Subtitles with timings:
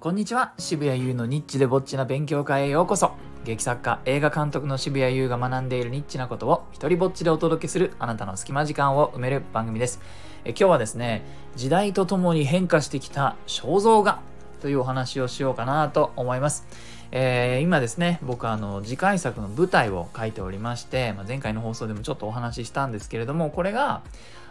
[0.00, 0.54] こんにちは。
[0.56, 3.12] 渋谷優のニッチでぼっちな勉強会へようこそ。
[3.44, 10.00] 劇作家映画監督の渋谷優が学んでいるニッチなことを一人ぼっちでお届けするあなたの隙間時間を埋める番組です。
[10.46, 14.20] え今日はですね時代とともに変化してきた肖像画
[14.62, 16.66] というお話をしようかなと思います。
[17.12, 24.02] えー、今ですね僕あの次回作の舞台を書いておりまして、まあ、前回の放送でもちょっとお話ししたんですけれどもこれが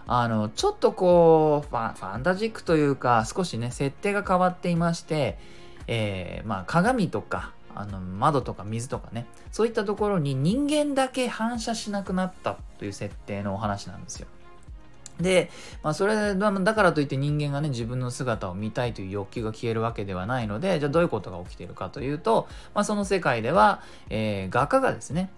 [0.08, 5.38] あのちょっとこうファファンタジックというか少しね設定が変わっていまして、
[5.88, 14.28] えー、まあ、鏡とかあの窓とか水とかねそういったところに人間だけ反射しなくなったという設定のお話なんですよ。
[15.20, 15.50] で、
[15.84, 25.30] まあ、それだからといって人間がね自分の姿を見たいという欲求が消えるわけではないのでじゃあどういうことが起きているかというと、まあ、その世界では、えー、画家がですね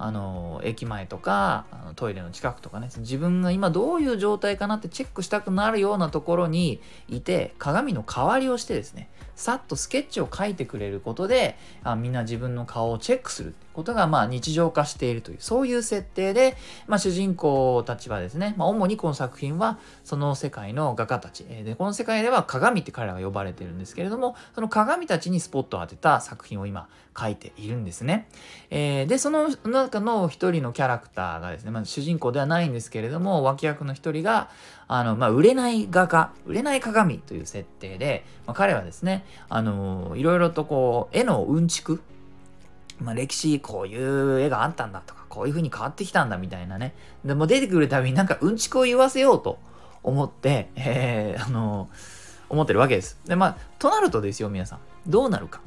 [0.00, 13.54] あの駅前とかあのトイレの近くとかね自分が今どういう状態かなってチェックしたくなるようなところにいて鏡の代わりをしてですねさっとスケッチを描いてくれることであみんな自分の顔をチェックする。
[13.78, 16.56] ことがまあ日常化しているというそういう設定で、
[16.88, 28.28] まあ、主人公たちはですね、まあ、主にこの作品はその世界の画家たちでこの世界では鏡って彼らが呼ばれてるんですけれどもその鏡たちにスポットを当てた作品を今描いているんですね。
[28.70, 34.50] えー、でその中の一人のキャラクターがですね、まあ、主人公ではないんですけれども脇役の一人が
[34.88, 42.02] あの、まあ、売れない画家売れない鏡という設定で、まあ、彼はですねあのいろいろとこう絵のうんちく
[43.00, 46.94] まあ、歴史こういう絵があったんだとかこういう風に変わってきたんだみたいなね。
[47.24, 49.58] でも出てくるたびになんかうんちくを言わせようと
[50.02, 51.88] 思って、 えー、あの
[52.48, 53.20] 思ってるわけです。
[53.26, 54.78] でまあとなるとですよ皆さん。
[55.06, 55.60] どうなるか。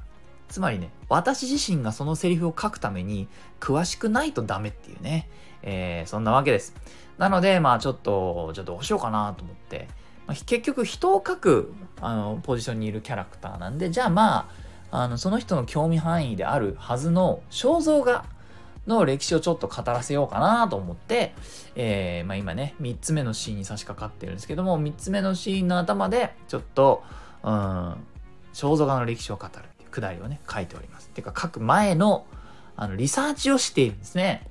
[0.49, 3.29] つまりね私自身がそのセリフを書くために
[3.61, 5.29] 詳しくないとダメっていうね、
[5.61, 6.75] えー、そんなわけです。
[7.17, 9.87] なのでまあちょっとじゃあどうしようかなと思って、
[10.27, 18.25] まあ、結局人を書くあのポジションにいるキャラクターなんでじゃあまああのその人の興味範囲であるはずの肖像画
[18.87, 21.33] の歴史をちょっと語らせようかなと思って、
[21.75, 27.03] えー、まあ、今ね3つ目のシーンに差し掛かってるんですけども3つ目のシーンの頭でちょっと、
[27.43, 27.51] うん、
[28.53, 31.09] 肖像画の歴史を語るっていうくだりをね書いております。
[31.09, 32.25] てか書く前の
[32.75, 34.47] あのリサーチをしているんですね。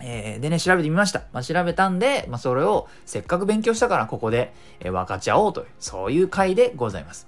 [0.00, 1.24] えー、でね、調べてみました。
[1.32, 7.26] まあ、調べたんで、まあ、それをせっかく勉強したからここで、えー、分かち合おうという、そういう回でございます。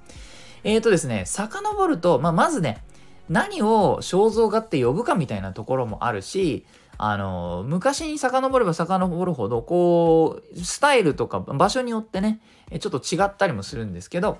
[0.65, 2.83] えっ、ー、とですね、遡ると、まあ、まずね、
[3.29, 6.67] 何を肖像画って呼ぶかみたいなところもあるし、
[6.99, 12.41] あの、昔に遡れば遡るほど、こう、スタイルとか場所によってね、
[12.79, 14.39] ちょっと違ったりもするんですけど、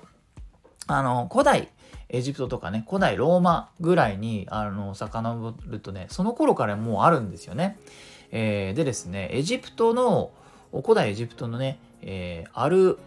[0.87, 1.69] あの、古代
[2.09, 7.79] エジプトとかね、古代ローマぐらいに、あの、遡るとね、その頃からもうあるんですよね。
[8.31, 10.31] えー、でですね、エジプトの、
[10.71, 12.99] 古代エジプトのね、えー、ある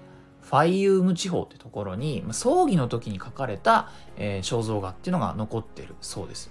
[0.44, 6.50] ファイユーム地方ってところに葬儀の時に描かれた、えー、肖像画っていうのが残ってるそうです。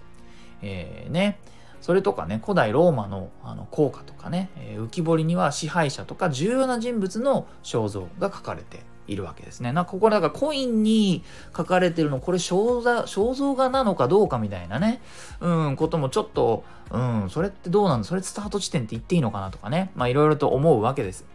[0.61, 1.39] えー、ね
[1.79, 9.71] それとかね古代ローマのあの効果とかね、えー、浮き彫りには支配者とか重要な人物の肖像が描かれているわけですね。
[9.73, 11.23] なんかここだかコインに
[11.55, 15.01] 書かれてるのこれ肖像肖像画なのかどうかみたいなね、
[15.41, 21.25] うん、こともちょっと、うん、それってどうなんだそれスタート地点って言っていいのかなとかね、まあいろいろと思うわけです。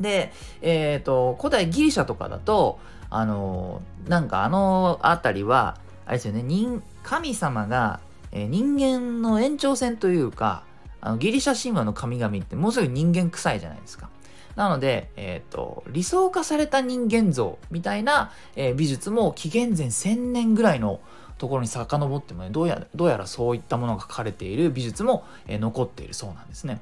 [0.00, 0.32] で、
[0.62, 2.78] えっ、ー、と、古代ギリシャとかだと、
[3.10, 8.00] あの、なんかあの辺りは、あれですよね、人神様が、
[8.32, 10.64] 人間の延長線というか、
[11.00, 14.08] あのギリシャ神話の神々ってもうすぐ人間臭いじゃないですか。
[14.56, 21.00] なので、えっ、ー、と、理想化された人間像みたいな、えー、美術も紀元前1000年ぐらいの
[21.38, 26.80] ところに遡ってもね、どうやどうやらそういったものが書かれている美術も、えー、残っているそうなんですね。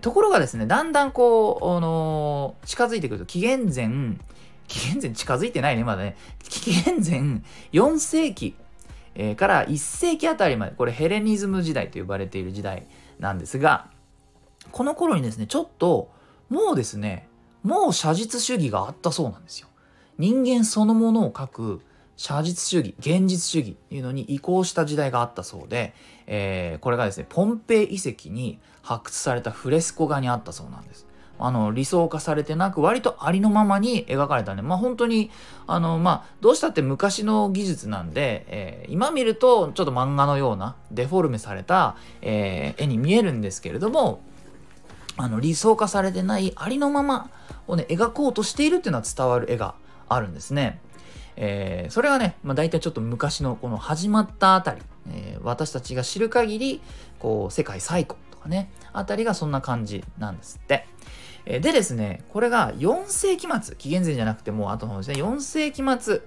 [0.00, 4.16] ところがですね、だんだんこう、あのー、近づいてくると、紀元前、
[4.68, 6.16] 紀元前近づいてないね、まだね。
[6.48, 7.42] 紀元前
[7.72, 8.54] 4世紀、
[9.14, 12.86] え、から1世紀あたりまで、これヘレニズム時代と呼ばれている時代
[13.18, 13.88] なんですが、
[14.70, 16.10] この頃にですね、ちょっと、
[16.48, 17.28] もうですね、
[17.62, 19.68] もう写実主義があったそうなんですよ。
[20.18, 21.80] 人間そのものを描く
[22.16, 25.94] 写実主義、現実主義っていうのに移行した時代があったそうで、
[26.26, 31.06] えー、これがですね、ポンペイ遺跡に発掘されたフレスコ画にあったそうなんです。
[31.38, 34.62] あの、理想化されてなく、割とありのままに描かれたね。
[34.62, 35.30] まあ本当に、
[35.66, 44.22] あの、まあ、どうしたって昔の技術なんで、えー、今見るとちょっと漫画のようなデフォルメされた、えー、絵に見えるんですけれども、
[45.16, 47.28] あの、理想化されてないありのまま
[47.66, 49.74] をね、描こうとしているっていうのは伝わる絵が
[50.08, 50.80] あるんですね。
[51.36, 56.80] えー、それはね、まあ、大体ちょっと昔のこの始まったあたり、えー、私たちが知る限り、
[57.18, 60.86] こう、世界最古かね、あたりがそんな感じなんですって。
[61.44, 66.22] え、でですね、これが4世紀末、紀元前じゃなくてもう後の方ですね、4世紀末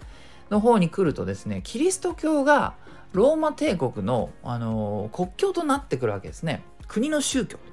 [0.50, 2.76] の方に来るとですねキリスト教が
[3.14, 6.64] ローマ帝国の、あのー、国境となってくるわけですね。
[6.88, 7.64] 国の宗教と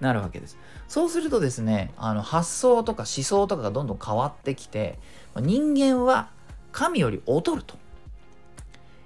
[0.00, 0.56] なるわけです。
[0.86, 4.98] そうするとですねあの発想とか思想とかがどんどん変わってきて
[5.36, 6.30] 人間は
[6.70, 7.76] 神より劣ると。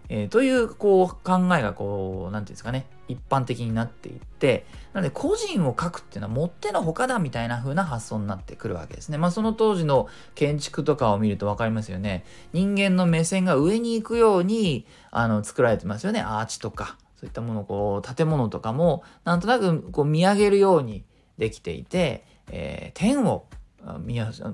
[0.08, 9.18] えー、というこう考えがこう何て言うんですかね一般的になっていってなので個人を書くっていうのはもってのほかだみたいな風な発想になってくるわけですね。
[9.18, 12.24] まあその当時の建築とかを見ると分かりますよね。
[12.52, 16.20] 人間の目線が上に行くようにあの作られてますよね。
[16.20, 21.04] アーチとかそういったものこう建物とかもなんとなくこう見上げるように
[21.38, 23.46] できていて、えー、天を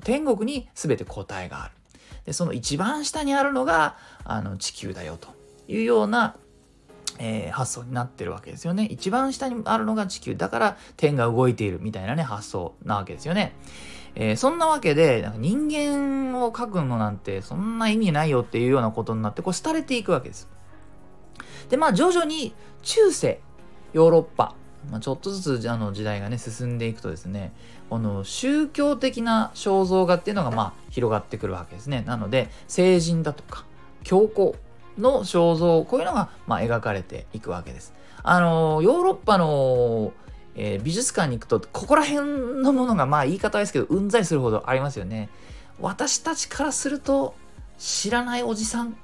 [0.05, 1.75] 天国に全て答えがある。
[2.27, 5.43] でその一番下にあるのがあの地球だよと。
[5.69, 6.37] いうような、
[7.25, 8.85] えー、発想になってるわけですよね。
[8.85, 10.35] 一番下にあるのが地球。
[10.35, 13.55] だから天が動いているみたいなね、発想なわけですよね。
[14.17, 20.49] えー、そんなわけで、なんか人間を描くのなんてそんな意味ないよっていうようなことになって、こう廃れていくわけです。
[21.71, 23.41] で、まあ徐々に中世、
[23.93, 24.57] ヨーロッパ、
[24.91, 27.53] まあ、ちょっとずつあの時代がね進んでいくとですね
[27.89, 33.65] この宗教的な肖像画っていうのがまあ広がってくるわけですねなので聖人だとか
[34.03, 34.57] 教皇
[34.99, 37.95] の肖像こういうのが、まあ、描かれていくわけです。
[38.23, 40.13] あのヨーロッパの、
[40.55, 45.29] えー、美術館に行くとここら辺のものがまあ言い方ですけどうんざりするほどありますよね。
[45.81, 47.35] 私たちからすると
[47.79, 48.97] 知らないおじさん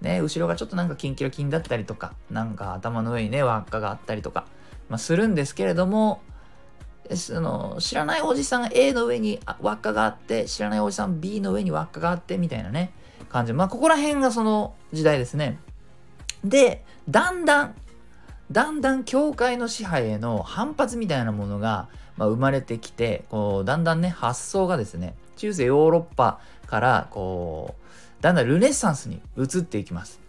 [0.00, 4.46] ね、後ろがちょっとなんかキンキラキンだったりとか、なんか頭の上にね、輪っかがあったりとか、
[4.88, 6.22] まあ、するんですけれども、
[7.14, 12.92] その知らないおじさん A の上に輪っかがあって、知らないおじさん B の上に輪っかがあってみたいなね、
[13.30, 13.52] 感じ。
[13.52, 15.58] まあ、ここら辺がその時代ですね。
[16.44, 17.74] で、だんだん、
[18.50, 30.20] だんだん教会の支配への反発みたいなものが、まあ、生まれてきて、こう、だんだんね、発想がですね、中世ヨーロッパから、こう、だんだんルネッサンスに移っていきます。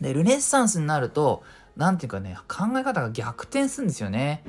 [0.00, 1.42] で、ルネッサンスになると、
[1.76, 4.42] なんていうかね、考え方が逆転するんですよね。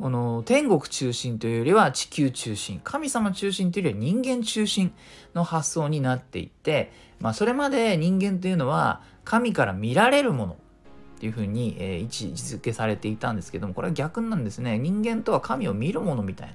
[0.00, 2.80] この天国中心というよりは地球中心。
[2.82, 4.92] 神様中心というよりは人間中心
[5.34, 10.52] の発想になっていって、まあ、それまで人間というのは神から見られるもの
[11.16, 14.78] っていうふうに、えー、位置づけされていたんですけどもこれは逆なんですね。
[14.78, 16.52] 人間とは神を見るものみたい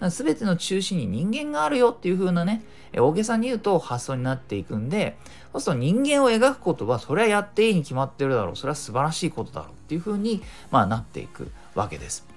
[0.00, 0.10] な。
[0.10, 2.64] 全ての中心に人間があるよっていう風なね、
[2.96, 5.16] 大げさに言うと発想になっていくんで、
[5.52, 10.42] そうすると人間を描くことは、それはやっていいに決まってるだろう、それは素晴らしいことだろうっていう風に、
[10.72, 12.31] まあ、なっていくわけです。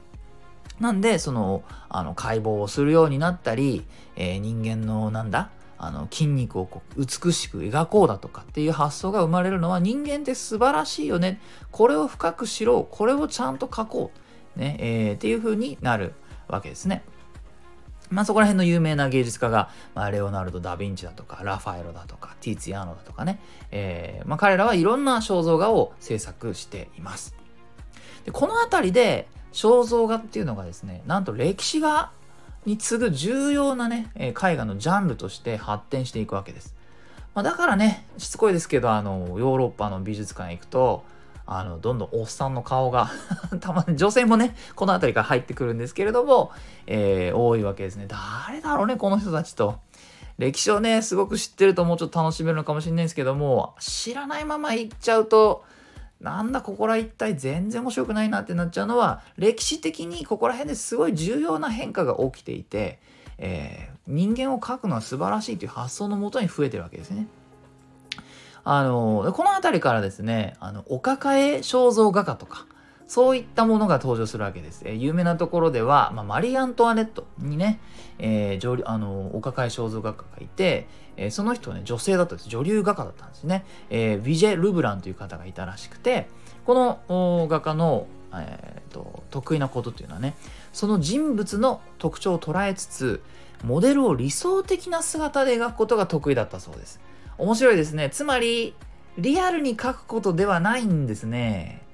[0.80, 3.86] なんで、その、あの、解剖をするようになったり、
[4.16, 11.40] えー、人間の、なんだ、あの、筋肉をこう美しく描こうだとかっていう発想が生まれるのは、人間って素晴らしいよね。
[11.72, 12.96] これを深く知ろう。
[12.96, 14.60] これをちゃんと描こう。
[14.60, 16.14] ね、えー、っていう風になる
[16.48, 17.04] わけですね。
[18.10, 23.40] まあそこら辺の有名な芸術家が、まあ、レオナルド・ダ・ヴィンチだとか、ラファエロだとか、ティーツィアーノだとかね、
[23.72, 27.36] えー、まあ彼らはいろんな肖像画を制作しています。
[28.26, 32.12] でこの辺りで、肖像画っていうのがですね、なんと歴史画
[32.66, 36.76] に次ぐ重要なね、絵画のジャンルとして発展していくわけです。
[37.34, 41.04] まあ、だからね、しつこいですけど、あの、ヨーロッパの美術館へ行くと、
[41.46, 43.12] あの、どんどんおっさんの顔が
[43.62, 46.52] たまに女性もね、この辺りから入ってくるんですけれども、
[46.88, 48.08] えー、多いわけですね。
[48.08, 49.80] 誰だろうね、この人たちと。
[50.38, 55.64] 歴史をね、すごく知ってるともうちょっと楽しめるのかもしれないですけども、知らないまま行っちゃうと、
[56.22, 63.00] なんだここら一体全然面白くないなってなっちゃうのは歴史的にここら辺ですごい重要な変化が起きていて、
[63.38, 67.28] えー、人間を描くのは素晴らしいという発想のもとに増えてるわけですね。
[68.68, 72.66] あのこの辺りからですねあのお抱え肖像画家とか
[73.08, 74.82] そういったものが登場するわけです。
[74.86, 77.80] えー、有名なところでは、まあ、マリー・アントワネットにね、
[78.18, 82.50] えー、あのお抱え肖像画家がいて、えー、その人はね、女性だったんです。
[82.50, 83.66] 女流画家だったんですね。
[83.90, 86.28] えー、ヴィジェ・ルブランという方がいたらしくて、
[86.66, 86.74] こ
[87.08, 90.36] の画家の、えーと、得意なことっていうのはね、
[90.74, 93.22] その人物の特徴を捉えつつ、
[93.64, 97.00] モデルを理想的な姿で描くことが得意だったそうです。
[97.38, 98.10] 面白いですね。
[98.10, 98.74] つまり、
[99.18, 101.85] リアルに描くことではないんですね。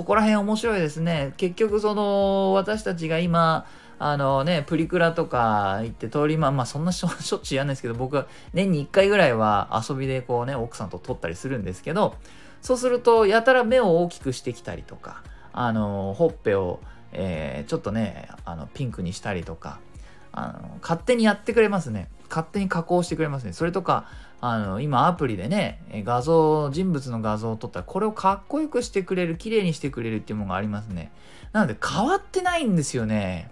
[0.00, 1.34] ここら辺面白いですね。
[1.36, 3.66] 結局その私たちが今、
[3.98, 12.14] あのね、プリクラとか行って通りまあ、まあそんなしょ しょっちゅうやんないですけど、僕は年に1回ぐらいは遊びでこうね、奥さんと撮ったりするんですけど、
[12.62, 16.80] そうすると、やたら目を大きくしてきたりとか、あの、ほっぺを、
[17.12, 19.80] えー、ちょっとね、あの、ピンクにしたりとか、
[20.32, 22.08] あの、勝手にやってくれますね。
[22.30, 23.52] 勝手に加工してくれますね。
[23.52, 24.06] それとか、
[24.40, 31.12] あの、今アプリでね、画像、人物の画像を撮ったら、これをかっこよくしてくれる、綺麗にしてくれるっていうものがありますね。
[31.52, 33.50] なので変わってないんですよね。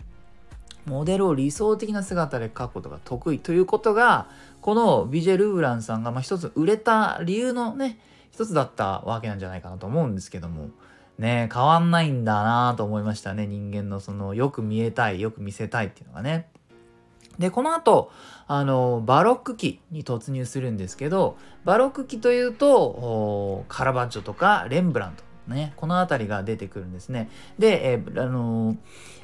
[0.88, 4.28] モデルを理想的な姿で描くことが得意ということが
[4.60, 7.98] このビジェ・ルーブランさんがまあ一つ売れた理由のね
[8.32, 10.70] 一つだったわけなんじゃないかなと思うんですけども
[11.18, 16.48] ね変わんないんだなと思いましたね人間のそのよく見えたいよく見せたいっていうのがね。
[17.38, 18.10] でこの後
[18.46, 27.30] あのバロック期に突入するんですけどバロック期というとカラバッジョとかレンブラントねこの辺りが出てくるんですね。
[27.58, 28.76] で、えー、あの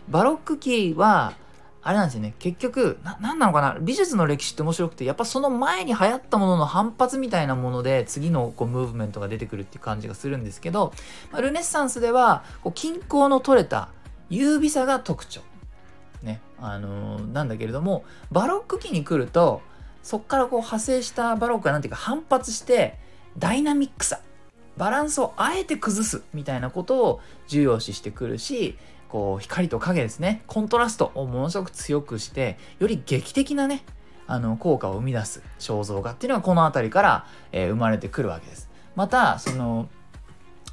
[0.09, 1.35] バロック期は
[1.83, 3.77] あれなんですよね結局な何なのかな？
[3.79, 10.95] 美術の歴史って面白くてやっぱその前に流行ったものの反発みたいなもので次のこうムーブメントが出てくるっていう感じがするんですけど、
[11.31, 13.91] まあ、ルネッサンスではこう均衡の取れた
[14.31, 15.43] 優美さが特徴。
[16.25, 19.63] ねあのー、なんだけれどもバロック期に来ると
[20.03, 22.99] そこからこう派生したバロックが何ていうか反発して
[23.39, 24.21] ダイナミックさ
[24.77, 28.77] バランスをあえて崩すみたいなことを重要視してくるし
[29.09, 33.85] こう光と影ですねコントラストをものすごく強くしてより劇的なね
[34.27, 38.71] あの効果を生み出す肖像画っていうのがこの辺りから、えー、生まれてくるわけです。
[38.97, 39.89] またその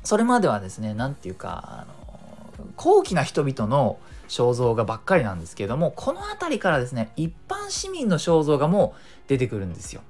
[0.04, 3.98] それまではですね何て言うかあの高貴な人々の
[4.32, 8.96] 肖像画ばっかりなんですけれどもこの辺りからですね一般市民の肖像画も
[9.28, 10.02] 出てくるんですよ。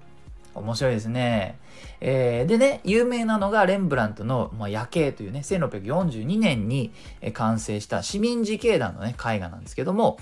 [0.53, 1.57] 面白いですね。
[2.01, 6.91] えー、でね、有名なのがレンブラントの、まあ、夜景というね、1642年に
[7.33, 10.17] 完成した市民自警団のね、絵画なんですけども、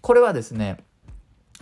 [0.00, 0.78] これはですね、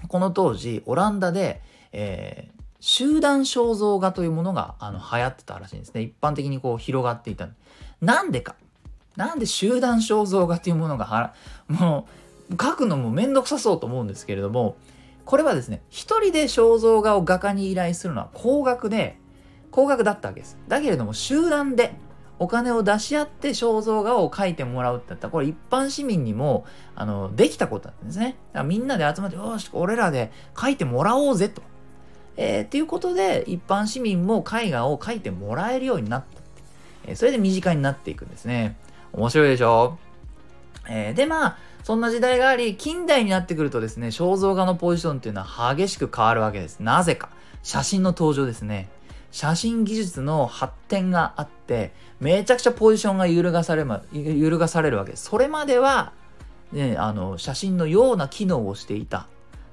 [0.06, 6.02] この当時、オランダで、えー、集団肖像画というものがあの流行ってたらしいんですね。
[6.02, 7.48] 一般的にこう広がっていた。
[8.00, 8.54] なんでか。
[9.16, 11.34] なんで集団肖像画というものがは
[11.68, 12.06] も
[12.50, 14.76] う描くのもめんどくさそうと思うんですけれども、
[15.24, 19.18] これはですね、一人で肖像画を画家に依頼するのは高額で、
[19.70, 20.58] 高額だったわけです。
[20.68, 21.94] だけれども、集団で
[22.38, 26.66] お金を出し合って肖像画を描いてもらうってなったら、これ一般市民にも、
[26.96, 28.24] あの、できたことなんですね。
[28.26, 31.62] だからみんなで集まって、よし、俺らで描いてもらおうぜと。
[32.36, 36.24] えー、っていうことで、一般市民も絵画を描いてもらえるようになっ
[37.06, 37.14] た。
[37.16, 38.76] それで身近になっていくんですね。
[39.12, 39.98] 面白いでしょ？
[40.88, 46.80] えー、で、まあ、そんな時代があり、近代になってくるとですね、肖像画のポジションっていうのは激しく変わるわけです。
[46.80, 47.28] なぜか。
[47.62, 48.88] 写真の登場ですね。
[49.30, 55.24] 写真技術の発展があって、めちゃくちゃポジションが揺るがされ,、ま、揺るがされるわけです。
[55.24, 56.12] それまでは、
[56.72, 59.26] ね、あの写真のような機能をしていた。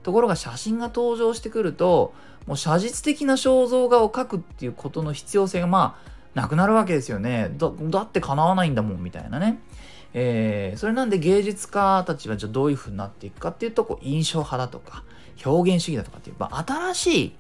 [0.03, 2.13] ところが写真が登場してくると、
[2.47, 7.51] もう写実的な肖像画を描くっていうことの必要性がまあ、なくなるわけですよね。
[7.57, 9.59] だだって叶わないんだもん、みたいなね。
[10.13, 15.03] えー、それなんで芸術家たちはじゃあどういう風になっていくかっていうとこう印象派だとか
[15.45, 17.35] 表現主義だとかっていう、まあ、新しい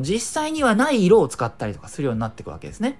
[0.00, 2.98] 実際にはない色を使ったりとかするようになっていくわけですね。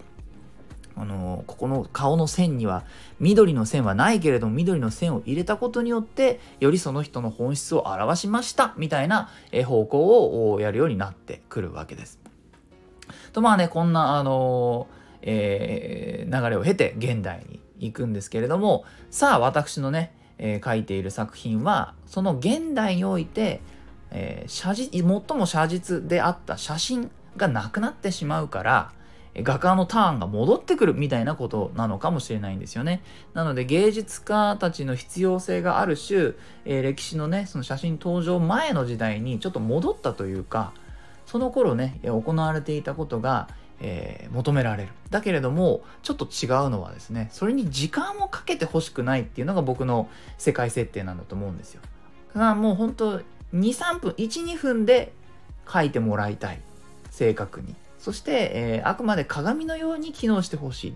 [0.95, 2.83] あのここの顔の線には
[3.21, 9.31] 緑の線はないけれども緑の線を入れたことによってよりその人の本質を表しましたみたいな
[9.65, 12.19] 方向をやるようになってくるわけです。
[13.33, 14.89] とまあねこんなあの、
[15.23, 23.61] えー、流れを経て現代に行くんですけれどもさあ私のね、えー、書いている作品はその現代において、
[24.11, 28.93] えー、写実最も写実であった写真がなくなってしまうから
[29.43, 33.03] 画家のターンが戻ってくるみたいなことなのかもしれないんですよね。
[33.35, 36.33] なので芸術家たちの必要性がある種、
[36.65, 40.73] えー、歴史のねその写真登場前の時代にちょっと戻ったというか
[41.27, 43.49] その頃ね行われていたことが
[43.81, 44.89] えー、求められる。
[45.11, 51.83] だけれども、ちょっと違うのはですね、それに時間をかけてほしくないっていうのが僕の世界設定なんだと思うんですよ。
[52.29, 55.13] だからもう本当2、3分、1、2分で
[55.73, 56.61] 書いてもらいたい。
[57.11, 57.75] 正確に。
[57.99, 60.95] そして、えー、あくまで鏡のように機能してほしい。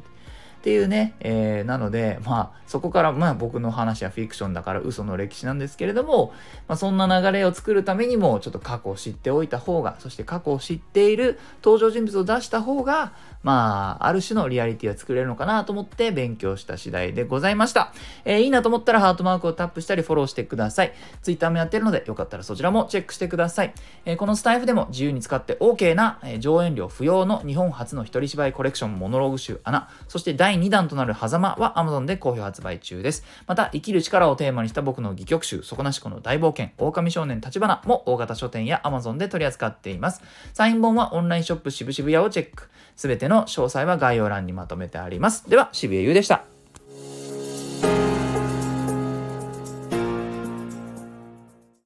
[0.63, 6.33] っていうね、えー、なので、まあ、そこから、まあ、僕の話はフィクションだから嘘の歴史なんですけれども、
[6.69, 13.13] まあ、そんな流れを作るためにも、ちょっと過去を知っておいた方が、そして過去を知っている登場人物を出した方が、
[13.43, 17.93] まあ、ある種のリアリティは作れるのかなと思って勉強した次第でございました。
[18.25, 20.93] えー、いいなと思ったらハートマークをタップしたりフォローしてください。
[21.23, 23.75] Twitter もやってるので、よかったらそちらもチェックしてください。
[24.05, 33.25] えー、このスタイフでも自由に使って OK な、えー、上演料不要の日本初の一人芝居コレクションモノローグ集穴、そして第2弾となる狭間は Amazon で好評発売中です。
[33.47, 40.23] また、生きる力をテーマにした僕の戯曲集、底なし子の大冒険、狼少年立花も大型書店や Amazon で取り扱っています。
[40.53, 42.69] サイン本はオンラインショップ渋々屋をチェック。
[42.97, 45.49] すべての詳細は概要欄にまとめてあります。
[45.49, 46.52] では、渋谷優でした。